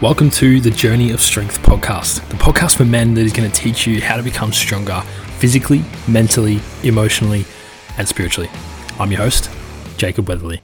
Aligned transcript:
Welcome 0.00 0.30
to 0.30 0.60
the 0.60 0.70
Journey 0.70 1.10
of 1.10 1.20
Strength 1.20 1.60
podcast, 1.62 2.24
the 2.28 2.36
podcast 2.36 2.76
for 2.76 2.84
men 2.84 3.14
that 3.14 3.22
is 3.22 3.32
going 3.32 3.50
to 3.50 3.60
teach 3.60 3.84
you 3.84 4.00
how 4.00 4.16
to 4.16 4.22
become 4.22 4.52
stronger 4.52 5.00
physically, 5.38 5.82
mentally, 6.06 6.60
emotionally, 6.84 7.44
and 7.96 8.06
spiritually. 8.06 8.48
I'm 9.00 9.10
your 9.10 9.22
host, 9.22 9.50
Jacob 9.96 10.26
Weatherley. 10.26 10.60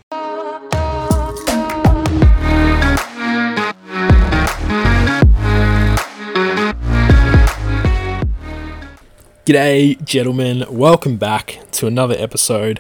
G'day, 9.45 10.05
gentlemen. 10.05 10.65
Welcome 10.71 11.17
back 11.17 11.59
to 11.73 11.89
another 11.89 12.15
episode. 12.17 12.79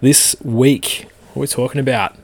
This 0.00 0.34
week, 0.42 1.06
what 1.28 1.42
we're 1.42 1.46
talking 1.46 1.80
about 1.80 2.16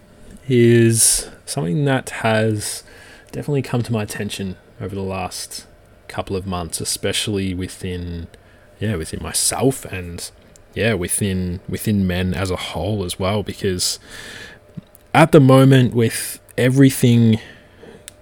is 0.49 1.31
something 1.47 1.85
that 1.85 2.11
has 2.11 2.83
definitely 3.31 3.63
come 3.63 3.83
to 3.83 3.93
my 3.93 4.03
attention 4.03 4.57
over 4.81 4.95
the 4.95 5.03
last 5.03 5.67
couple 6.09 6.37
of 6.37 6.47
months, 6.47 6.81
especially 6.81 7.55
within 7.55 8.29
yeah, 8.81 8.97
within 8.97 9.23
myself 9.23 9.85
and 9.87 10.31
yeah, 10.75 10.95
within 10.95 11.61
within 11.69 12.07
men 12.07 12.35
as 12.35 12.51
a 12.51 12.57
whole 12.57 13.05
as 13.05 13.19
well 13.19 13.43
because 13.43 13.99
at 15.15 15.33
the 15.33 15.41
moment 15.41 15.95
with 15.95 16.41
everything 16.57 17.41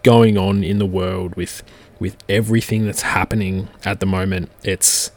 going 0.02 0.38
on 0.38 0.62
in 0.62 0.78
the 0.78 0.86
world 0.86 1.34
with 1.34 1.62
with 1.98 2.16
everything 2.28 2.84
that's 2.84 3.02
happening 3.02 3.68
at 3.84 4.00
the 4.00 4.06
moment, 4.06 4.50
it's 4.62 5.10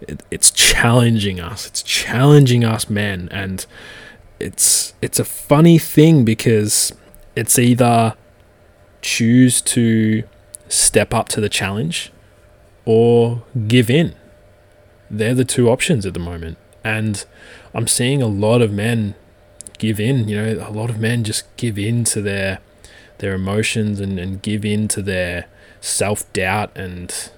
it, 0.00 0.22
it's 0.30 0.50
challenging 0.50 1.40
us. 1.40 1.66
It's 1.66 1.82
challenging 1.82 2.64
us 2.64 2.90
men 2.90 3.28
and 3.32 3.66
it's 4.38 4.94
it's 5.00 5.18
a 5.18 5.24
funny 5.24 5.78
thing 5.78 6.24
because 6.24 6.92
it's 7.34 7.58
either 7.58 8.14
choose 9.06 9.62
to 9.62 10.24
step 10.68 11.14
up 11.14 11.28
to 11.28 11.40
the 11.40 11.48
challenge 11.48 12.10
or 12.84 13.44
give 13.68 13.88
in. 13.88 14.14
They're 15.08 15.34
the 15.34 15.44
two 15.44 15.70
options 15.70 16.04
at 16.04 16.12
the 16.12 16.20
moment. 16.20 16.58
And 16.82 17.24
I'm 17.72 17.86
seeing 17.86 18.20
a 18.20 18.26
lot 18.26 18.60
of 18.60 18.72
men 18.72 19.14
give 19.78 20.00
in, 20.00 20.28
you 20.28 20.36
know, 20.36 20.66
a 20.66 20.70
lot 20.70 20.90
of 20.90 20.98
men 20.98 21.22
just 21.22 21.44
give 21.56 21.78
in 21.78 22.04
to 22.04 22.20
their 22.20 22.58
their 23.18 23.34
emotions 23.34 23.98
and, 23.98 24.18
and 24.18 24.42
give 24.42 24.64
in 24.64 24.88
to 24.88 25.00
their 25.00 25.46
self 25.80 26.30
doubt 26.32 26.76
and 26.76 27.30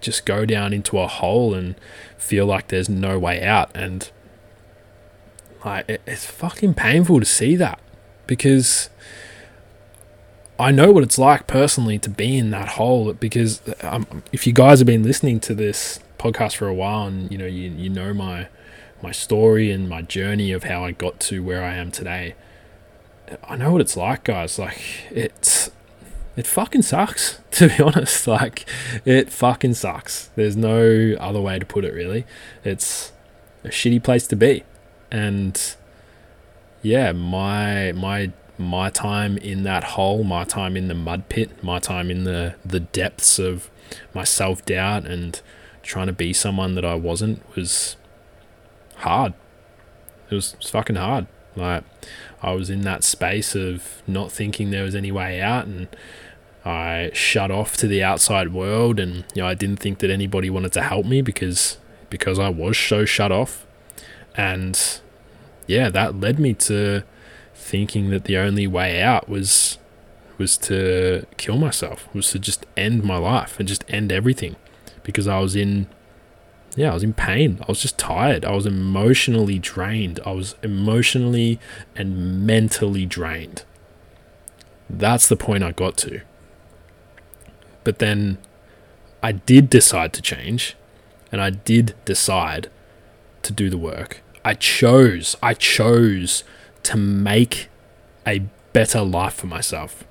just 0.00 0.24
go 0.26 0.44
down 0.44 0.72
into 0.72 0.98
a 0.98 1.06
hole 1.06 1.54
and 1.54 1.74
feel 2.18 2.46
like 2.46 2.68
there's 2.68 2.88
no 2.88 3.18
way 3.18 3.42
out. 3.42 3.70
And 3.74 4.10
like 5.64 5.88
it, 5.88 6.02
it's 6.06 6.26
fucking 6.26 6.74
painful 6.74 7.20
to 7.20 7.26
see 7.26 7.56
that 7.56 7.80
because 8.26 8.90
I 10.58 10.70
know 10.70 10.90
what 10.90 11.02
it's 11.02 11.18
like 11.18 11.46
personally 11.46 11.98
to 11.98 12.10
be 12.10 12.38
in 12.38 12.50
that 12.50 12.68
hole 12.68 13.12
because 13.12 13.60
um, 13.82 14.22
if 14.32 14.46
you 14.46 14.52
guys 14.52 14.78
have 14.78 14.86
been 14.86 15.02
listening 15.02 15.38
to 15.40 15.54
this 15.54 16.00
podcast 16.18 16.56
for 16.56 16.66
a 16.66 16.74
while 16.74 17.06
and 17.06 17.30
you 17.30 17.36
know 17.36 17.46
you, 17.46 17.70
you 17.70 17.90
know 17.90 18.14
my 18.14 18.48
my 19.02 19.12
story 19.12 19.70
and 19.70 19.88
my 19.88 20.00
journey 20.00 20.52
of 20.52 20.64
how 20.64 20.84
I 20.84 20.92
got 20.92 21.20
to 21.20 21.42
where 21.42 21.62
I 21.62 21.74
am 21.74 21.90
today 21.90 22.34
I 23.48 23.56
know 23.56 23.72
what 23.72 23.80
it's 23.80 23.96
like 23.96 24.24
guys. 24.24 24.58
Like 24.58 24.80
it's 25.10 25.70
it 26.36 26.46
fucking 26.46 26.82
sucks 26.82 27.38
to 27.52 27.68
be 27.68 27.82
honest. 27.82 28.26
Like 28.26 28.66
it 29.04 29.32
fucking 29.32 29.74
sucks. 29.74 30.30
There's 30.36 30.56
no 30.56 31.16
other 31.18 31.40
way 31.40 31.58
to 31.58 31.66
put 31.66 31.84
it 31.84 31.92
really. 31.92 32.24
It's 32.64 33.12
a 33.64 33.68
shitty 33.68 34.02
place 34.02 34.26
to 34.28 34.36
be. 34.36 34.64
And 35.10 35.76
yeah 36.82 37.12
my 37.12 37.92
my 37.92 38.32
my 38.58 38.90
time 38.90 39.36
in 39.38 39.62
that 39.64 39.84
hole, 39.84 40.24
my 40.24 40.44
time 40.44 40.76
in 40.76 40.88
the 40.88 40.94
mud 40.94 41.28
pit, 41.28 41.62
my 41.62 41.78
time 41.78 42.10
in 42.10 42.24
the, 42.24 42.54
the 42.64 42.80
depths 42.80 43.38
of 43.38 43.70
my 44.14 44.24
self 44.24 44.64
doubt 44.64 45.06
and 45.06 45.40
trying 45.82 46.06
to 46.06 46.12
be 46.12 46.32
someone 46.32 46.74
that 46.74 46.84
I 46.84 46.94
wasn't 46.94 47.42
was 47.54 47.96
hard. 48.96 49.34
It 50.30 50.34
was, 50.34 50.54
it 50.54 50.58
was 50.58 50.70
fucking 50.70 50.96
hard. 50.96 51.26
Like, 51.54 51.84
I 52.42 52.52
was 52.52 52.68
in 52.68 52.82
that 52.82 53.04
space 53.04 53.54
of 53.54 54.02
not 54.06 54.30
thinking 54.30 54.70
there 54.70 54.84
was 54.84 54.94
any 54.94 55.10
way 55.10 55.40
out 55.40 55.66
and 55.66 55.88
I 56.64 57.10
shut 57.14 57.50
off 57.50 57.76
to 57.78 57.86
the 57.86 58.02
outside 58.02 58.52
world 58.52 58.98
and 58.98 59.24
you 59.34 59.42
know 59.42 59.46
I 59.46 59.54
didn't 59.54 59.78
think 59.78 60.00
that 60.00 60.10
anybody 60.10 60.50
wanted 60.50 60.72
to 60.72 60.82
help 60.82 61.06
me 61.06 61.22
because 61.22 61.78
because 62.10 62.38
I 62.38 62.48
was 62.48 62.76
so 62.76 63.04
shut 63.04 63.30
off 63.30 63.64
and 64.36 65.00
yeah 65.68 65.88
that 65.90 66.18
led 66.18 66.40
me 66.40 66.54
to 66.54 67.04
thinking 67.56 68.10
that 68.10 68.24
the 68.24 68.36
only 68.36 68.66
way 68.66 69.02
out 69.02 69.28
was 69.28 69.78
was 70.38 70.58
to 70.58 71.26
kill 71.38 71.56
myself, 71.56 72.08
was 72.14 72.30
to 72.30 72.38
just 72.38 72.66
end 72.76 73.02
my 73.02 73.16
life 73.16 73.58
and 73.58 73.66
just 73.66 73.84
end 73.88 74.12
everything 74.12 74.54
because 75.02 75.26
I 75.26 75.38
was 75.40 75.56
in 75.56 75.88
yeah, 76.76 76.90
I 76.90 76.94
was 76.94 77.02
in 77.02 77.14
pain. 77.14 77.58
I 77.62 77.66
was 77.68 77.80
just 77.80 77.96
tired. 77.96 78.44
I 78.44 78.52
was 78.52 78.66
emotionally 78.66 79.58
drained. 79.58 80.20
I 80.26 80.32
was 80.32 80.56
emotionally 80.62 81.58
and 81.96 82.46
mentally 82.46 83.06
drained. 83.06 83.64
That's 84.88 85.26
the 85.26 85.36
point 85.36 85.64
I 85.64 85.72
got 85.72 85.96
to. 85.98 86.20
But 87.82 87.98
then 87.98 88.36
I 89.22 89.32
did 89.32 89.70
decide 89.70 90.12
to 90.12 90.22
change 90.22 90.76
and 91.32 91.40
I 91.40 91.50
did 91.50 91.94
decide 92.04 92.68
to 93.42 93.52
do 93.52 93.70
the 93.70 93.78
work. 93.78 94.22
I 94.44 94.54
chose, 94.54 95.34
I 95.42 95.54
chose 95.54 96.44
to 96.86 96.96
make 96.96 97.68
a 98.26 98.40
better 98.72 99.02
life 99.02 99.34
for 99.34 99.48
myself. 99.48 100.04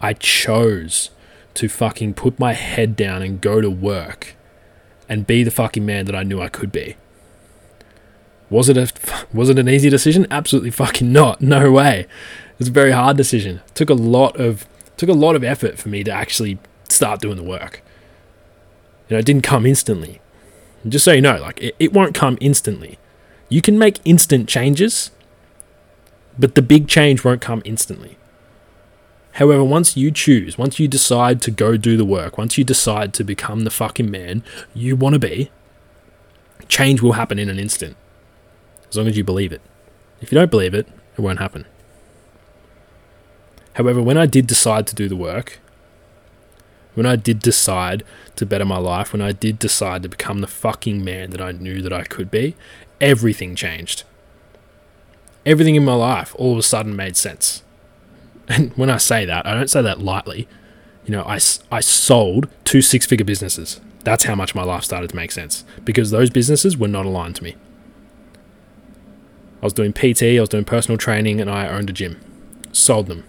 I 0.00 0.12
chose 0.12 1.10
to 1.54 1.68
fucking 1.68 2.14
put 2.14 2.38
my 2.38 2.52
head 2.52 2.96
down 2.96 3.22
and 3.22 3.40
go 3.40 3.60
to 3.60 3.70
work 3.70 4.34
and 5.08 5.26
be 5.26 5.44
the 5.44 5.52
fucking 5.52 5.86
man 5.86 6.06
that 6.06 6.16
I 6.16 6.24
knew 6.24 6.40
I 6.40 6.48
could 6.48 6.72
be. 6.72 6.96
Was 8.50 8.68
it 8.68 8.76
a 8.76 8.92
was 9.32 9.48
it 9.48 9.58
an 9.58 9.68
easy 9.68 9.88
decision? 9.88 10.26
Absolutely 10.30 10.70
fucking 10.72 11.12
not. 11.12 11.40
No 11.40 11.70
way. 11.70 12.00
It 12.00 12.58
was 12.58 12.68
a 12.68 12.72
very 12.72 12.92
hard 12.92 13.16
decision. 13.16 13.60
It 13.66 13.74
took 13.74 13.90
a 13.90 13.94
lot 13.94 14.38
of 14.38 14.66
took 14.96 15.08
a 15.08 15.14
lot 15.14 15.36
of 15.36 15.44
effort 15.44 15.78
for 15.78 15.88
me 15.88 16.02
to 16.04 16.10
actually 16.10 16.58
start 16.88 17.20
doing 17.20 17.36
the 17.36 17.42
work. 17.44 17.82
You 19.08 19.14
know, 19.14 19.20
it 19.20 19.26
didn't 19.26 19.44
come 19.44 19.64
instantly. 19.64 20.20
And 20.82 20.90
just 20.90 21.04
so 21.04 21.12
you 21.12 21.20
know, 21.20 21.38
like 21.38 21.62
it, 21.62 21.76
it 21.78 21.92
won't 21.92 22.14
come 22.14 22.36
instantly. 22.40 22.98
You 23.48 23.62
can 23.62 23.78
make 23.78 24.00
instant 24.04 24.48
changes, 24.48 25.12
but 26.38 26.54
the 26.54 26.62
big 26.62 26.88
change 26.88 27.24
won't 27.24 27.40
come 27.40 27.62
instantly. 27.64 28.16
However, 29.32 29.62
once 29.62 29.96
you 29.96 30.10
choose, 30.10 30.56
once 30.56 30.80
you 30.80 30.88
decide 30.88 31.42
to 31.42 31.50
go 31.50 31.76
do 31.76 31.96
the 31.96 32.06
work, 32.06 32.38
once 32.38 32.56
you 32.56 32.64
decide 32.64 33.12
to 33.14 33.24
become 33.24 33.64
the 33.64 33.70
fucking 33.70 34.10
man 34.10 34.42
you 34.74 34.96
want 34.96 35.12
to 35.12 35.18
be, 35.18 35.50
change 36.68 37.02
will 37.02 37.12
happen 37.12 37.38
in 37.38 37.50
an 37.50 37.58
instant. 37.58 37.96
As 38.88 38.96
long 38.96 39.06
as 39.06 39.16
you 39.16 39.24
believe 39.24 39.52
it. 39.52 39.60
If 40.22 40.32
you 40.32 40.38
don't 40.38 40.50
believe 40.50 40.72
it, 40.72 40.88
it 41.16 41.20
won't 41.20 41.38
happen. 41.38 41.66
However, 43.74 44.00
when 44.00 44.16
I 44.16 44.24
did 44.24 44.46
decide 44.46 44.86
to 44.86 44.94
do 44.94 45.06
the 45.06 45.16
work, 45.16 45.58
when 46.94 47.04
I 47.04 47.16
did 47.16 47.40
decide 47.40 48.04
to 48.36 48.46
better 48.46 48.64
my 48.64 48.78
life, 48.78 49.12
when 49.12 49.20
I 49.20 49.32
did 49.32 49.58
decide 49.58 50.02
to 50.02 50.08
become 50.08 50.40
the 50.40 50.46
fucking 50.46 51.04
man 51.04 51.28
that 51.30 51.42
I 51.42 51.52
knew 51.52 51.82
that 51.82 51.92
I 51.92 52.04
could 52.04 52.30
be, 52.30 52.56
everything 53.02 53.54
changed 53.54 54.04
everything 55.46 55.76
in 55.76 55.84
my 55.84 55.94
life 55.94 56.34
all 56.38 56.52
of 56.52 56.58
a 56.58 56.62
sudden 56.62 56.94
made 56.94 57.16
sense. 57.16 57.62
And 58.48 58.70
when 58.76 58.90
I 58.90 58.96
say 58.96 59.24
that, 59.24 59.44
I 59.44 59.54
don't 59.54 59.68
say 59.68 59.82
that 59.82 60.00
lightly. 60.00 60.46
You 61.04 61.10
know, 61.10 61.24
I, 61.24 61.40
I 61.72 61.80
sold 61.80 62.46
two 62.64 62.80
six 62.80 63.04
figure 63.04 63.24
businesses. 63.24 63.80
That's 64.04 64.22
how 64.22 64.36
much 64.36 64.54
my 64.54 64.62
life 64.62 64.84
started 64.84 65.10
to 65.10 65.16
make 65.16 65.32
sense 65.32 65.64
because 65.84 66.12
those 66.12 66.30
businesses 66.30 66.76
were 66.76 66.86
not 66.86 67.06
aligned 67.06 67.34
to 67.36 67.42
me. 67.42 67.56
I 69.60 69.66
was 69.66 69.72
doing 69.72 69.92
PT, 69.92 70.22
I 70.22 70.40
was 70.40 70.48
doing 70.48 70.64
personal 70.64 70.96
training, 70.96 71.40
and 71.40 71.50
I 71.50 71.66
owned 71.66 71.90
a 71.90 71.92
gym. 71.92 72.20
Sold 72.70 73.08
them 73.08 73.24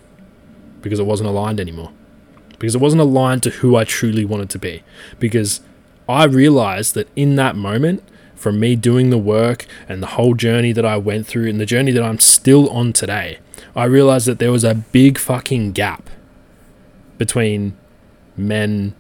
because 0.82 1.00
it 1.00 1.06
wasn't 1.08 1.30
aligned 1.30 1.60
anymore. 1.60 1.92
Because 2.60 2.76
it 2.76 2.82
wasn't 2.82 3.02
aligned 3.02 3.42
to 3.44 3.50
who 3.50 3.76
I 3.76 3.86
truly 3.86 4.24
wanted 4.24 4.52
to 4.52 4.60
be. 4.60 4.84
Because 5.18 5.62
I 6.08 6.26
realized 6.26 6.94
that 6.94 7.10
in 7.16 7.36
that 7.36 7.56
moment, 7.56 8.04
from 8.38 8.60
me 8.60 8.76
doing 8.76 9.10
the 9.10 9.18
work 9.18 9.66
and 9.90 10.02
the 10.02 10.08
whole 10.08 10.34
journey 10.34 10.72
that 10.72 10.86
I 10.86 10.98
went 10.98 11.28
through 11.28 11.48
and 11.48 11.60
the 11.60 11.66
journey 11.66 11.92
that 11.92 12.04
I'm 12.04 12.20
still 12.20 12.70
on 12.70 12.94
today, 12.94 13.40
I 13.76 13.86
realized 13.86 14.28
that 14.28 14.40
there 14.40 14.52
was 14.52 14.64
a 14.64 14.76
big 14.76 15.18
fucking 15.18 15.74
gap 15.74 16.10
between 17.18 17.76
men 18.36 18.94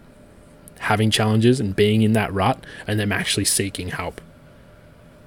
having 0.80 1.12
challenges 1.12 1.60
and 1.60 1.75
being 1.75 2.01
in 2.01 2.13
that 2.13 2.34
rut 2.34 2.63
and 2.86 3.00
them 3.00 3.12
actually 3.12 3.45
seeking 3.45 3.89
help. 3.89 4.22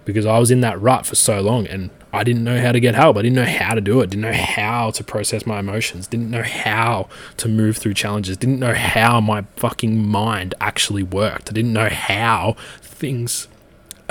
Because 0.04 0.26
I 0.26 0.38
was 0.38 0.50
in 0.50 0.60
that 0.60 0.80
rut 0.80 1.06
for 1.06 1.14
so 1.14 1.40
long 1.40 1.66
and 1.66 1.90
I 2.12 2.24
didn't 2.24 2.42
know 2.42 2.60
how 2.60 2.72
to 2.72 2.80
get 2.80 2.94
help. 2.94 3.16
I 3.16 3.22
didn't 3.22 3.36
know 3.36 3.44
how 3.44 3.74
to 3.74 3.80
do 3.80 4.00
it. 4.00 4.10
Didn't 4.10 4.22
know 4.22 4.32
how 4.32 4.90
to 4.90 5.04
process 5.04 5.46
my 5.46 5.60
emotions. 5.60 6.08
Didn't 6.08 6.30
know 6.30 6.42
how 6.42 7.08
to 7.36 7.48
move 7.48 7.76
through 7.76 7.94
challenges. 7.94 8.36
Didn't 8.36 8.58
know 8.58 8.74
how 8.74 9.20
my 9.20 9.42
fucking 9.56 10.04
mind 10.04 10.54
actually 10.60 11.04
worked. 11.04 11.50
I 11.50 11.52
didn't 11.52 11.72
know 11.72 11.88
how 11.88 12.56
things 12.82 13.46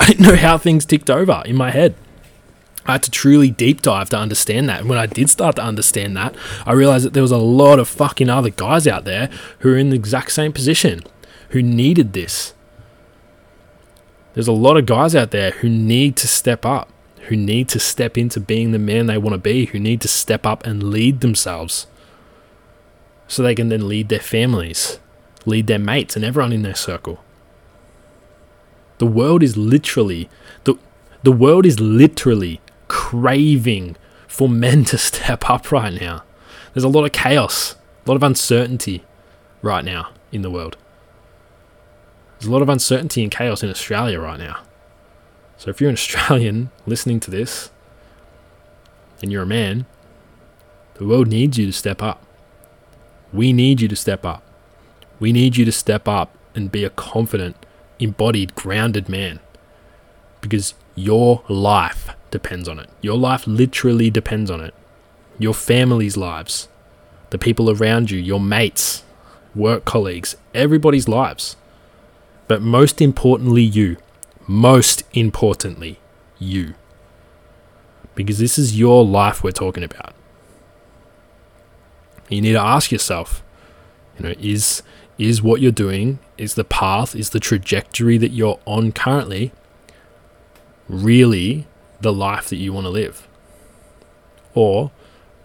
I 0.00 0.06
didn't 0.06 0.26
know 0.26 0.36
how 0.36 0.56
things 0.56 0.86
ticked 0.86 1.10
over 1.10 1.42
in 1.44 1.56
my 1.56 1.70
head. 1.70 1.94
I 2.86 2.92
had 2.92 3.02
to 3.02 3.10
truly 3.10 3.50
deep 3.50 3.82
dive 3.82 4.08
to 4.10 4.16
understand 4.16 4.66
that. 4.70 4.80
And 4.80 4.88
when 4.88 4.98
I 4.98 5.04
did 5.04 5.28
start 5.28 5.56
to 5.56 5.62
understand 5.62 6.16
that, 6.16 6.34
I 6.64 6.72
realized 6.72 7.04
that 7.04 7.12
there 7.12 7.22
was 7.22 7.30
a 7.30 7.36
lot 7.36 7.78
of 7.78 7.86
fucking 7.86 8.30
other 8.30 8.48
guys 8.48 8.86
out 8.86 9.04
there 9.04 9.28
who 9.58 9.74
are 9.74 9.76
in 9.76 9.90
the 9.90 9.96
exact 9.96 10.32
same 10.32 10.54
position, 10.54 11.02
who 11.50 11.60
needed 11.60 12.14
this. 12.14 12.54
There's 14.32 14.48
a 14.48 14.52
lot 14.52 14.78
of 14.78 14.86
guys 14.86 15.14
out 15.14 15.32
there 15.32 15.50
who 15.50 15.68
need 15.68 16.16
to 16.16 16.26
step 16.26 16.64
up, 16.64 16.88
who 17.28 17.36
need 17.36 17.68
to 17.68 17.78
step 17.78 18.16
into 18.16 18.40
being 18.40 18.72
the 18.72 18.78
man 18.78 19.04
they 19.04 19.18
want 19.18 19.34
to 19.34 19.38
be, 19.38 19.66
who 19.66 19.78
need 19.78 20.00
to 20.00 20.08
step 20.08 20.46
up 20.46 20.66
and 20.66 20.82
lead 20.82 21.20
themselves 21.20 21.86
so 23.28 23.42
they 23.42 23.54
can 23.54 23.68
then 23.68 23.86
lead 23.86 24.08
their 24.08 24.18
families, 24.18 24.98
lead 25.44 25.66
their 25.66 25.78
mates, 25.78 26.16
and 26.16 26.24
everyone 26.24 26.54
in 26.54 26.62
their 26.62 26.74
circle. 26.74 27.22
The 29.00 29.06
world 29.06 29.42
is 29.42 29.56
literally 29.56 30.28
the 30.64 30.74
the 31.22 31.32
world 31.32 31.64
is 31.64 31.80
literally 31.80 32.60
craving 32.86 33.96
for 34.28 34.46
men 34.46 34.84
to 34.84 34.98
step 35.08 35.48
up 35.48 35.72
right 35.72 35.98
now. 35.98 36.22
There's 36.74 36.84
a 36.84 36.88
lot 36.88 37.06
of 37.06 37.12
chaos, 37.12 37.76
a 38.04 38.10
lot 38.10 38.16
of 38.16 38.22
uncertainty 38.22 39.02
right 39.62 39.86
now 39.86 40.10
in 40.30 40.42
the 40.42 40.50
world. 40.50 40.76
There's 42.38 42.48
a 42.48 42.52
lot 42.52 42.60
of 42.60 42.68
uncertainty 42.68 43.22
and 43.22 43.32
chaos 43.32 43.62
in 43.62 43.70
Australia 43.70 44.20
right 44.20 44.38
now. 44.38 44.58
So 45.56 45.70
if 45.70 45.80
you're 45.80 45.88
an 45.88 45.96
Australian 46.02 46.70
listening 46.84 47.20
to 47.20 47.30
this 47.30 47.70
and 49.22 49.32
you're 49.32 49.44
a 49.44 49.46
man, 49.46 49.86
the 50.94 51.06
world 51.06 51.28
needs 51.28 51.56
you 51.56 51.64
to 51.64 51.72
step 51.72 52.02
up. 52.02 52.22
We 53.32 53.54
need 53.54 53.80
you 53.80 53.88
to 53.88 53.96
step 53.96 54.26
up. 54.26 54.42
We 55.18 55.32
need 55.32 55.56
you 55.56 55.64
to 55.64 55.72
step 55.72 56.06
up 56.06 56.36
and 56.54 56.70
be 56.70 56.84
a 56.84 56.90
confident, 56.90 57.56
embodied, 58.00 58.54
grounded 58.54 59.08
man. 59.08 59.40
Because 60.40 60.74
your 60.94 61.42
life 61.48 62.10
depends 62.30 62.68
on 62.68 62.78
it. 62.78 62.88
Your 63.00 63.16
life 63.16 63.46
literally 63.46 64.10
depends 64.10 64.50
on 64.50 64.60
it. 64.60 64.74
Your 65.38 65.54
family's 65.54 66.16
lives, 66.16 66.68
the 67.30 67.38
people 67.38 67.70
around 67.70 68.10
you, 68.10 68.18
your 68.18 68.40
mates, 68.40 69.04
work 69.54 69.84
colleagues, 69.84 70.36
everybody's 70.54 71.08
lives. 71.08 71.56
But 72.48 72.62
most 72.62 73.00
importantly, 73.00 73.62
you. 73.62 73.96
Most 74.46 75.04
importantly, 75.12 76.00
you. 76.38 76.74
Because 78.14 78.38
this 78.38 78.58
is 78.58 78.78
your 78.78 79.04
life 79.04 79.44
we're 79.44 79.52
talking 79.52 79.84
about. 79.84 80.14
You 82.28 82.40
need 82.40 82.52
to 82.52 82.60
ask 82.60 82.92
yourself, 82.92 83.42
you 84.18 84.24
know, 84.24 84.34
is 84.38 84.82
is 85.20 85.42
what 85.42 85.60
you're 85.60 85.70
doing, 85.70 86.18
is 86.38 86.54
the 86.54 86.64
path, 86.64 87.14
is 87.14 87.30
the 87.30 87.40
trajectory 87.40 88.16
that 88.16 88.30
you're 88.30 88.58
on 88.64 88.90
currently 88.90 89.52
really 90.88 91.66
the 92.00 92.12
life 92.12 92.48
that 92.48 92.56
you 92.56 92.72
want 92.72 92.86
to 92.86 92.90
live? 92.90 93.28
Or 94.54 94.90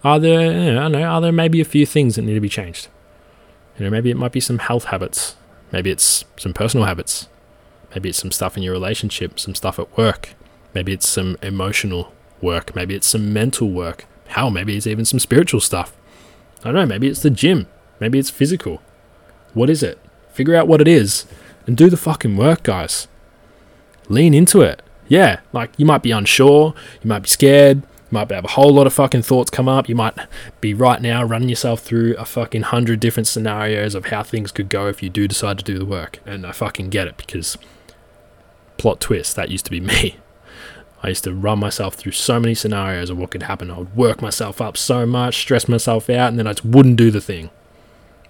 are 0.02 0.18
there, 0.18 0.50
you 0.50 0.74
know, 0.74 0.82
I 0.82 0.88
know, 0.88 1.02
are 1.02 1.20
there 1.20 1.30
maybe 1.30 1.60
a 1.60 1.64
few 1.64 1.84
things 1.84 2.16
that 2.16 2.22
need 2.22 2.34
to 2.34 2.40
be 2.40 2.48
changed? 2.48 2.88
You 3.78 3.84
know, 3.84 3.90
maybe 3.90 4.10
it 4.10 4.16
might 4.16 4.32
be 4.32 4.40
some 4.40 4.58
health 4.58 4.86
habits, 4.86 5.36
maybe 5.70 5.90
it's 5.90 6.24
some 6.38 6.54
personal 6.54 6.86
habits, 6.86 7.28
maybe 7.90 8.08
it's 8.08 8.18
some 8.18 8.32
stuff 8.32 8.56
in 8.56 8.62
your 8.62 8.72
relationship, 8.72 9.38
some 9.38 9.54
stuff 9.54 9.78
at 9.78 9.94
work, 9.96 10.30
maybe 10.72 10.94
it's 10.94 11.06
some 11.06 11.36
emotional 11.42 12.12
work, 12.40 12.74
maybe 12.74 12.94
it's 12.94 13.06
some 13.06 13.32
mental 13.32 13.70
work. 13.70 14.06
Hell, 14.28 14.50
maybe 14.50 14.74
it's 14.76 14.86
even 14.86 15.04
some 15.04 15.20
spiritual 15.20 15.60
stuff. 15.60 15.94
I 16.60 16.72
don't 16.72 16.74
know, 16.74 16.86
maybe 16.86 17.08
it's 17.08 17.22
the 17.22 17.30
gym, 17.30 17.68
maybe 18.00 18.18
it's 18.18 18.30
physical. 18.30 18.80
What 19.56 19.70
is 19.70 19.82
it? 19.82 19.98
Figure 20.34 20.54
out 20.54 20.68
what 20.68 20.82
it 20.82 20.86
is 20.86 21.24
and 21.66 21.78
do 21.78 21.88
the 21.88 21.96
fucking 21.96 22.36
work, 22.36 22.62
guys. 22.62 23.08
Lean 24.10 24.34
into 24.34 24.60
it. 24.60 24.82
Yeah, 25.08 25.40
like 25.50 25.70
you 25.78 25.86
might 25.86 26.02
be 26.02 26.10
unsure, 26.10 26.74
you 27.02 27.08
might 27.08 27.20
be 27.20 27.28
scared, 27.28 27.78
you 27.78 28.10
might 28.10 28.30
have 28.30 28.44
a 28.44 28.48
whole 28.48 28.74
lot 28.74 28.86
of 28.86 28.92
fucking 28.92 29.22
thoughts 29.22 29.48
come 29.48 29.66
up. 29.66 29.88
You 29.88 29.94
might 29.94 30.14
be 30.60 30.74
right 30.74 31.00
now 31.00 31.24
running 31.24 31.48
yourself 31.48 31.80
through 31.80 32.14
a 32.16 32.26
fucking 32.26 32.64
hundred 32.64 33.00
different 33.00 33.28
scenarios 33.28 33.94
of 33.94 34.06
how 34.06 34.22
things 34.22 34.52
could 34.52 34.68
go 34.68 34.88
if 34.88 35.02
you 35.02 35.08
do 35.08 35.26
decide 35.26 35.56
to 35.56 35.64
do 35.64 35.78
the 35.78 35.86
work. 35.86 36.18
And 36.26 36.46
I 36.46 36.52
fucking 36.52 36.90
get 36.90 37.06
it 37.08 37.16
because 37.16 37.56
plot 38.76 39.00
twist, 39.00 39.36
that 39.36 39.48
used 39.48 39.64
to 39.64 39.70
be 39.70 39.80
me. 39.92 40.16
I 41.02 41.08
used 41.08 41.24
to 41.24 41.32
run 41.32 41.60
myself 41.60 41.94
through 41.94 42.12
so 42.12 42.38
many 42.38 42.54
scenarios 42.54 43.08
of 43.08 43.16
what 43.16 43.30
could 43.30 43.44
happen. 43.44 43.70
I 43.70 43.78
would 43.78 43.96
work 43.96 44.20
myself 44.20 44.60
up 44.60 44.76
so 44.76 45.06
much, 45.06 45.38
stress 45.38 45.66
myself 45.66 46.10
out, 46.10 46.28
and 46.28 46.38
then 46.38 46.46
I 46.46 46.52
just 46.52 46.66
wouldn't 46.66 46.96
do 46.96 47.10
the 47.10 47.22
thing. 47.22 47.48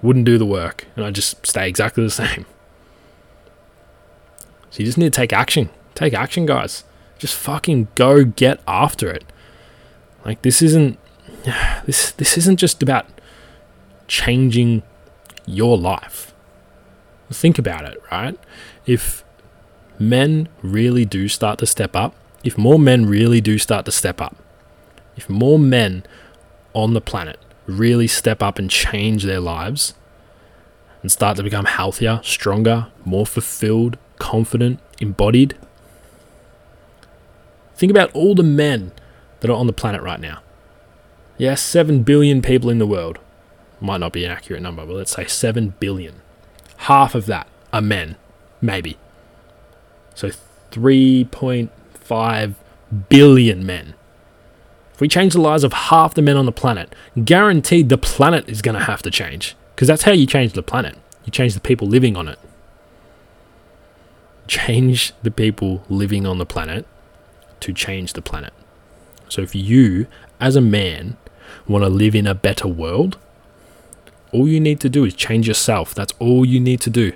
Wouldn't 0.03 0.25
do 0.25 0.39
the 0.39 0.47
work. 0.47 0.87
And 0.95 1.05
I'd 1.05 1.15
just 1.15 1.47
stay 1.47 1.69
exactly 1.69 2.05
the 2.05 2.11
same. 2.11 2.47
So 4.69 4.81
you 4.81 4.87
just 4.87 4.99
need 4.99 5.11
to 5.11 5.17
take 5.17 5.33
action. 5.33 5.71
Take 5.95 6.13
action, 6.13 6.45
guys. 6.45 6.85
Just 7.19 7.35
fucking 7.35 7.89
go 7.95 8.27
get 8.27 8.61
after 8.69 9.09
it. 9.09 9.25
Like 10.23 10.43
this 10.43 10.61
isn't 10.61 10.99
this 11.87 12.11
this 12.13 12.37
isn't 12.37 12.59
just 12.59 12.83
about 12.83 13.07
changing 14.07 14.83
your 15.47 15.79
life. 15.79 16.35
Think 17.31 17.59
about 17.59 17.87
it, 17.87 18.03
right? 18.13 18.39
If 18.85 19.25
men 19.99 20.51
really 20.63 21.07
do 21.07 21.27
start 21.27 21.59
to 21.61 21.67
step 21.67 21.97
up, 21.97 22.15
if 22.45 22.59
more 22.59 22.79
men 22.79 23.07
really 23.07 23.41
do 23.41 23.57
start 23.57 23.87
to 23.87 23.93
step 23.93 24.21
up, 24.21 24.37
if 25.17 25.31
more 25.31 25.59
men 25.59 26.05
on 26.75 26.93
the 26.93 27.01
planet 27.01 27.39
really 27.67 28.07
step 28.07 28.43
up 28.43 28.59
and 28.59 28.71
change 28.71 29.25
their 29.25 29.41
lives 29.41 29.95
and 31.03 31.11
start 31.11 31.37
to 31.37 31.43
become 31.43 31.67
healthier, 31.67 32.21
stronger, 32.23 32.89
more 33.05 33.27
fulfilled, 33.27 33.99
confident, 34.19 34.81
embodied, 35.01 35.57
think 37.77 37.91
about 37.91 38.11
all 38.13 38.35
the 38.35 38.43
men 38.43 38.93
that 39.41 39.51
are 39.51 39.57
on 39.57 39.67
the 39.67 39.73
planet 39.73 40.03
right 40.03 40.21
now. 40.21 40.41
Yes, 41.39 41.63
7 41.63 42.03
billion 42.03 42.41
people 42.43 42.71
in 42.71 42.79
the 42.79 42.87
world. 42.87 43.19
Might 43.81 43.99
not 43.99 44.13
be 44.13 44.25
an 44.25 44.31
accurate 44.31 44.63
number, 44.63 44.87
but 44.87 44.95
let's 44.97 45.13
say 45.13 45.27
7 45.27 45.75
billion. 45.79 46.23
Half 46.79 47.15
of 47.15 47.27
that 47.27 47.47
are 47.73 47.83
men, 47.83 48.17
maybe. 48.63 48.97
So 50.15 50.31
3.5 50.71 52.55
billion 53.09 53.67
men. 53.67 53.95
If 54.97 55.01
we 55.03 55.09
change 55.09 55.35
the 55.35 55.43
lives 55.43 55.63
of 55.63 55.75
half 55.75 56.15
the 56.15 56.23
men 56.23 56.39
on 56.39 56.47
the 56.47 56.53
planet, 56.53 56.95
guaranteed 57.23 57.91
the 57.91 57.99
planet 57.99 58.49
is 58.49 58.63
going 58.63 58.79
to 58.79 58.85
have 58.85 59.03
to 59.03 59.11
change. 59.11 59.55
Because 59.75 59.89
that's 59.89 60.05
how 60.05 60.13
you 60.13 60.27
change 60.27 60.55
the 60.55 60.63
planet. 60.63 60.97
You 61.27 61.31
change 61.31 61.53
the 61.53 61.61
people 61.61 61.87
living 61.87 62.17
on 62.17 62.29
it. 62.29 62.39
Change 64.47 65.13
the 65.23 65.31
people 65.31 65.85
living 65.91 66.25
on 66.25 66.39
the 66.39 66.47
planet 66.47 66.87
to 67.61 67.75
change 67.75 68.15
the 68.15 68.23
planet. 68.23 68.55
So 69.29 69.43
if 69.43 69.55
you, 69.55 70.07
as 70.41 70.57
a 70.57 70.63
man, 70.63 71.19
want 71.69 71.85
to 71.85 71.91
live 71.91 72.15
in 72.15 72.27
a 72.27 72.35
better 72.35 72.67
world, 72.67 73.19
all 74.33 74.49
you 74.49 74.61
need 74.61 74.81
to 74.81 74.89
do 74.89 75.05
is 75.05 75.13
change 75.13 75.47
yourself. 75.47 75.95
That's 75.95 76.15
all 76.19 76.47
you 76.47 76.59
need 76.59 76.81
to 76.81 76.89
do. 76.89 77.13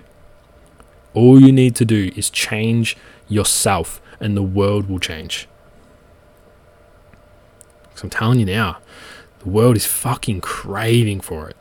All 1.15 1.41
you 1.41 1.51
need 1.51 1.77
to 1.77 1.87
do 1.87 2.13
is 2.15 2.29
change 2.29 2.95
yourself 3.27 4.03
and 4.21 4.37
the 4.37 4.43
world 4.43 4.91
will 4.91 4.99
change. 4.99 5.49
Because 8.01 8.17
I'm 8.17 8.19
telling 8.19 8.41
you 8.41 8.47
now, 8.47 8.79
the 9.41 9.51
world 9.51 9.77
is 9.77 9.85
fucking 9.85 10.41
craving 10.41 11.21
for 11.21 11.51
it. 11.51 11.57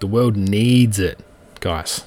The 0.00 0.08
world 0.08 0.36
needs 0.36 0.98
it, 0.98 1.20
guys. 1.60 2.04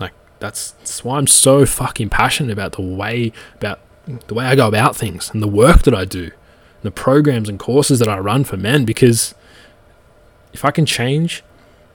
Like 0.00 0.12
that's, 0.40 0.72
that's 0.72 1.04
why 1.04 1.18
I'm 1.18 1.28
so 1.28 1.64
fucking 1.64 2.08
passionate 2.08 2.52
about 2.52 2.72
the 2.72 2.82
way 2.82 3.32
about 3.54 3.78
the 4.26 4.34
way 4.34 4.46
I 4.46 4.56
go 4.56 4.66
about 4.66 4.96
things 4.96 5.30
and 5.30 5.40
the 5.40 5.46
work 5.48 5.82
that 5.82 5.94
I 5.94 6.04
do, 6.04 6.24
and 6.24 6.82
the 6.82 6.90
programs 6.90 7.48
and 7.48 7.56
courses 7.56 8.00
that 8.00 8.08
I 8.08 8.18
run 8.18 8.42
for 8.42 8.56
men 8.56 8.84
because 8.84 9.36
if 10.52 10.64
I 10.64 10.72
can 10.72 10.86
change, 10.86 11.44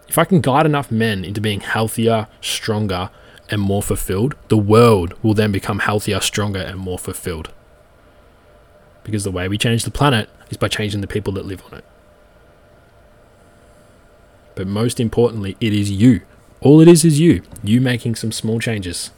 if 0.07 0.17
I 0.17 0.23
can 0.23 0.39
guide 0.39 0.65
enough 0.65 0.89
men 0.89 1.25
into 1.25 1.41
being 1.41 1.59
healthier, 1.59 2.27
stronger, 2.39 3.09
and 3.49 3.59
more 3.59 3.83
fulfilled, 3.83 4.35
the 4.47 4.57
world 4.57 5.15
will 5.21 5.33
then 5.33 5.51
become 5.51 5.79
healthier, 5.79 6.21
stronger, 6.21 6.61
and 6.61 6.79
more 6.79 6.97
fulfilled. 6.97 7.51
Because 9.07 9.23
the 9.23 9.31
way 9.31 9.47
we 9.47 9.57
change 9.57 9.85
the 9.85 9.89
planet 9.89 10.29
is 10.49 10.57
by 10.57 10.67
changing 10.67 10.99
the 10.99 11.07
people 11.07 11.31
that 11.33 11.45
live 11.45 11.63
on 11.71 11.79
it. 11.79 11.85
But 14.53 14.67
most 14.67 14.99
importantly, 14.99 15.55
it 15.61 15.71
is 15.71 15.89
you. 15.89 16.21
All 16.59 16.81
it 16.81 16.89
is 16.89 17.05
is 17.05 17.19
you. 17.19 17.41
You 17.63 17.79
making 17.79 18.15
some 18.15 18.33
small 18.33 18.59
changes. 18.59 19.11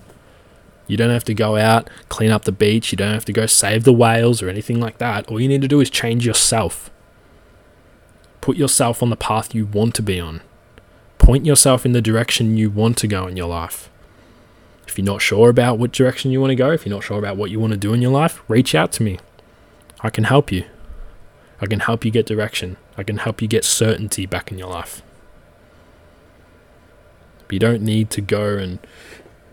You 0.85 0.95
don't 0.95 1.09
have 1.09 1.23
to 1.23 1.33
go 1.33 1.55
out, 1.55 1.89
clean 2.07 2.29
up 2.29 2.43
the 2.45 2.51
beach. 2.51 2.91
You 2.91 2.97
don't 2.97 3.13
have 3.13 3.25
to 3.25 3.33
go 3.33 3.47
save 3.47 3.83
the 3.83 3.91
whales 3.91 4.43
or 4.43 4.49
anything 4.49 4.79
like 4.79 4.99
that. 4.99 5.27
All 5.27 5.41
you 5.41 5.47
need 5.47 5.63
to 5.63 5.67
do 5.67 5.81
is 5.81 5.89
change 5.89 6.23
yourself. 6.23 6.91
Put 8.41 8.57
yourself 8.57 9.01
on 9.01 9.09
the 9.09 9.15
path 9.15 9.55
you 9.55 9.65
want 9.65 9.95
to 9.95 10.03
be 10.03 10.19
on. 10.19 10.41
Point 11.17 11.47
yourself 11.47 11.83
in 11.83 11.93
the 11.93 12.01
direction 12.01 12.57
you 12.57 12.69
want 12.69 12.97
to 12.99 13.07
go 13.07 13.25
in 13.25 13.37
your 13.37 13.49
life. 13.49 13.89
If 14.87 14.99
you're 14.99 15.05
not 15.05 15.21
sure 15.21 15.49
about 15.49 15.79
what 15.79 15.91
direction 15.91 16.29
you 16.29 16.41
want 16.41 16.51
to 16.51 16.55
go, 16.55 16.71
if 16.71 16.85
you're 16.85 16.95
not 16.95 17.03
sure 17.03 17.19
about 17.19 17.37
what 17.37 17.51
you 17.51 17.59
want 17.59 17.71
to 17.71 17.77
do 17.77 17.93
in 17.93 18.01
your 18.03 18.11
life, 18.11 18.43
reach 18.47 18.75
out 18.75 18.91
to 18.93 19.03
me. 19.03 19.19
I 20.01 20.09
can 20.09 20.25
help 20.25 20.51
you. 20.51 20.65
I 21.61 21.65
can 21.65 21.81
help 21.81 22.05
you 22.05 22.11
get 22.11 22.25
direction. 22.25 22.77
I 22.97 23.03
can 23.03 23.17
help 23.17 23.41
you 23.41 23.47
get 23.47 23.65
certainty 23.65 24.25
back 24.25 24.51
in 24.51 24.57
your 24.57 24.69
life. 24.69 25.01
But 27.47 27.53
you 27.53 27.59
don't 27.59 27.81
need 27.81 28.09
to 28.11 28.21
go 28.21 28.57
and 28.57 28.79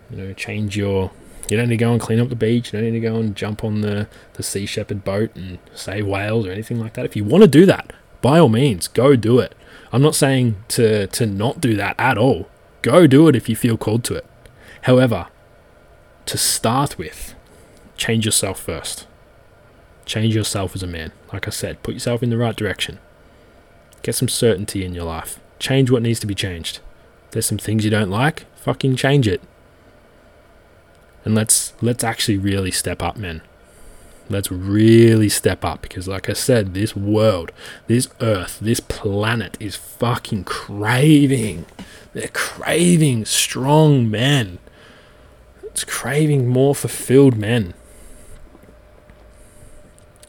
you 0.09 0.17
know 0.17 0.33
change 0.33 0.77
your 0.77 1.11
You 1.49 1.57
don't 1.57 1.69
need 1.69 1.77
to 1.77 1.85
go 1.85 1.91
and 1.91 2.01
clean 2.01 2.19
up 2.19 2.29
the 2.29 2.35
beach. 2.35 2.71
You 2.71 2.79
don't 2.79 2.91
need 2.91 2.99
to 2.99 3.07
go 3.07 3.15
and 3.15 3.35
jump 3.35 3.63
on 3.63 3.81
the, 3.81 4.07
the 4.33 4.43
Sea 4.43 4.65
Shepherd 4.65 5.03
boat 5.03 5.33
and 5.35 5.59
save 5.73 6.05
whales 6.05 6.45
or 6.45 6.51
anything 6.51 6.79
like 6.79 6.93
that. 6.93 7.05
If 7.05 7.15
you 7.15 7.23
want 7.23 7.43
to 7.43 7.47
do 7.47 7.65
that, 7.65 7.93
by 8.21 8.39
all 8.39 8.49
means, 8.49 8.87
go 8.87 9.15
do 9.15 9.39
it. 9.39 9.55
I'm 9.91 10.01
not 10.01 10.15
saying 10.15 10.57
to, 10.69 11.07
to 11.07 11.25
not 11.25 11.61
do 11.61 11.75
that 11.75 11.95
at 11.97 12.17
all. 12.17 12.49
Go 12.81 13.07
do 13.07 13.27
it 13.29 13.35
if 13.35 13.47
you 13.47 13.55
feel 13.55 13.77
called 13.77 14.03
to 14.05 14.15
it. 14.15 14.25
However, 14.81 15.27
to 16.25 16.37
start 16.37 16.97
with, 16.97 17.33
change 17.95 18.25
yourself 18.25 18.59
first. 18.59 19.07
Change 20.07 20.33
yourself 20.33 20.73
as 20.73 20.81
a 20.81 20.87
man. 20.87 21.11
Like 21.33 21.47
I 21.47 21.51
said, 21.51 21.83
put 21.83 21.93
yourself 21.93 22.23
in 22.23 22.29
the 22.29 22.37
right 22.37 22.55
direction. 22.55 22.97
Get 24.03 24.15
some 24.15 24.29
certainty 24.29 24.85
in 24.85 24.93
your 24.93 25.03
life. 25.03 25.39
Change 25.59 25.91
what 25.91 26.01
needs 26.01 26.21
to 26.21 26.27
be 26.27 26.33
changed. 26.33 26.79
There's 27.31 27.45
some 27.45 27.57
things 27.57 27.83
you 27.83 27.91
don't 27.91 28.09
like, 28.09 28.45
fucking 28.55 28.95
change 28.95 29.27
it. 29.27 29.41
And 31.25 31.35
let's 31.35 31.73
let's 31.81 32.05
actually 32.05 32.37
really 32.37 32.71
step 32.71 33.03
up, 33.03 33.17
men. 33.17 33.41
Let's 34.29 34.49
really 34.49 35.27
step 35.27 35.65
up 35.65 35.81
because 35.81 36.07
like 36.07 36.29
I 36.29 36.33
said, 36.33 36.73
this 36.73 36.95
world, 36.95 37.51
this 37.87 38.07
earth, 38.21 38.59
this 38.61 38.79
planet 38.79 39.57
is 39.59 39.75
fucking 39.75 40.45
craving. 40.45 41.65
They're 42.13 42.29
craving 42.29 43.25
strong 43.25 44.09
men. 44.09 44.59
It's 45.63 45.83
craving 45.83 46.47
more 46.47 46.73
fulfilled 46.73 47.35
men. 47.35 47.73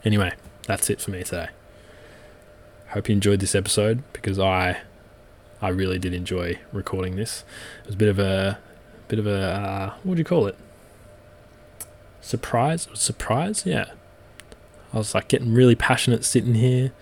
Anyway, 0.09 0.33
that's 0.67 0.89
it 0.89 1.03
for 1.03 1.11
me 1.11 1.23
today. 1.23 1.49
Hope 2.93 3.11
you 3.11 3.13
enjoyed 3.13 3.41
this 3.41 3.55
episode 3.55 4.03
because 4.15 4.39
I 4.39 4.79
I 5.61 5.69
really 5.69 5.99
did 5.99 6.15
enjoy 6.15 6.59
recording 6.73 7.17
this. 7.17 7.45
It 7.83 7.89
was 7.89 7.95
a 7.95 7.99
bit 7.99 8.09
of 8.09 8.19
a 8.19 8.59
bit 9.09 9.19
of 9.19 9.27
a 9.27 9.39
uh, 9.39 9.95
what 10.05 10.15
do 10.15 10.21
you 10.21 10.25
call 10.25 10.47
it? 10.47 10.57
Surprise? 12.23 12.89
Surprise? 12.95 13.67
Yeah. 13.67 13.91
I 14.95 14.97
was 14.97 15.15
like 15.15 15.29
getting 15.29 15.53
really 15.53 15.75
passionate 15.75 16.25
sitting 16.25 16.55
here. 16.55 16.93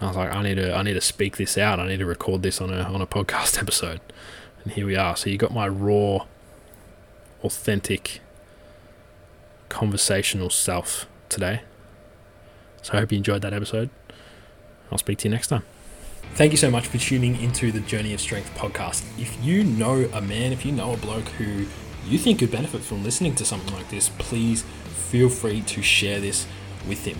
I 0.00 0.06
was 0.06 0.16
like, 0.16 0.32
I 0.32 0.40
need 0.44 0.54
to 0.54 0.72
I 0.72 0.84
need 0.84 0.94
to 0.94 1.00
speak 1.00 1.38
this 1.38 1.58
out. 1.58 1.80
I 1.80 1.88
need 1.88 1.98
to 1.98 2.06
record 2.06 2.42
this 2.42 2.60
on 2.60 2.72
a 2.72 2.82
on 2.82 3.00
a 3.00 3.08
podcast 3.08 3.58
episode. 3.60 4.00
And 4.62 4.74
here 4.74 4.86
we 4.86 4.94
are. 4.94 5.16
So 5.16 5.30
you 5.30 5.36
got 5.36 5.52
my 5.52 5.66
raw, 5.66 6.26
authentic, 7.42 8.20
conversational 9.68 10.48
self 10.48 11.06
today. 11.28 11.62
So 12.82 12.94
I 12.94 13.00
hope 13.00 13.12
you 13.12 13.18
enjoyed 13.18 13.42
that 13.42 13.52
episode. 13.52 13.90
I'll 14.90 14.98
speak 14.98 15.18
to 15.18 15.28
you 15.28 15.30
next 15.30 15.48
time. 15.48 15.62
Thank 16.34 16.52
you 16.52 16.58
so 16.58 16.70
much 16.70 16.86
for 16.86 16.98
tuning 16.98 17.40
into 17.40 17.70
the 17.72 17.80
Journey 17.80 18.14
of 18.14 18.20
Strength 18.20 18.56
podcast. 18.56 19.04
If 19.18 19.42
you 19.44 19.64
know 19.64 20.08
a 20.12 20.20
man, 20.20 20.52
if 20.52 20.64
you 20.64 20.72
know 20.72 20.92
a 20.92 20.96
bloke 20.96 21.28
who 21.28 21.66
you 22.06 22.18
think 22.18 22.40
could 22.40 22.50
benefit 22.50 22.80
from 22.80 23.04
listening 23.04 23.34
to 23.36 23.44
something 23.44 23.72
like 23.74 23.90
this, 23.90 24.08
please 24.18 24.62
feel 24.62 25.28
free 25.28 25.60
to 25.62 25.82
share 25.82 26.20
this 26.20 26.46
with 26.88 27.04
him. 27.04 27.18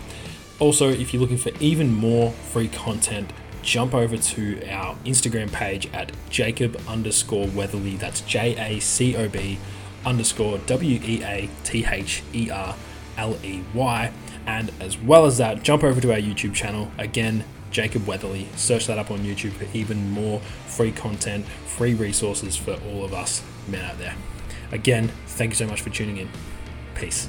Also, 0.58 0.88
if 0.88 1.12
you're 1.12 1.20
looking 1.20 1.36
for 1.36 1.52
even 1.60 1.92
more 1.92 2.30
free 2.30 2.68
content, 2.68 3.32
jump 3.62 3.94
over 3.94 4.16
to 4.16 4.68
our 4.70 4.96
Instagram 5.04 5.52
page 5.52 5.88
at 5.92 6.12
Jacob 6.30 6.80
underscore 6.88 7.46
Weatherley. 7.48 7.98
That's 7.98 8.22
J 8.22 8.56
A 8.56 8.80
C 8.80 9.14
O 9.16 9.28
B 9.28 9.58
underscore 10.04 10.58
W 10.58 11.00
E 11.02 11.22
A 11.22 11.48
T 11.64 11.84
H 11.84 12.22
E 12.32 12.50
R 12.50 12.74
L 13.16 13.36
E 13.44 13.62
Y 13.74 14.12
and 14.46 14.70
as 14.80 14.98
well 14.98 15.26
as 15.26 15.38
that, 15.38 15.62
jump 15.62 15.84
over 15.84 16.00
to 16.00 16.12
our 16.12 16.18
YouTube 16.18 16.54
channel. 16.54 16.90
Again, 16.98 17.44
Jacob 17.70 18.02
Weatherley. 18.02 18.46
Search 18.56 18.86
that 18.86 18.98
up 18.98 19.10
on 19.10 19.20
YouTube 19.20 19.52
for 19.52 19.66
even 19.76 20.10
more 20.10 20.40
free 20.66 20.92
content, 20.92 21.46
free 21.66 21.94
resources 21.94 22.56
for 22.56 22.78
all 22.88 23.04
of 23.04 23.12
us 23.12 23.42
men 23.66 23.84
out 23.84 23.98
there. 23.98 24.14
Again, 24.70 25.10
thank 25.26 25.50
you 25.50 25.56
so 25.56 25.66
much 25.66 25.80
for 25.80 25.90
tuning 25.90 26.18
in. 26.18 26.28
Peace. 26.94 27.28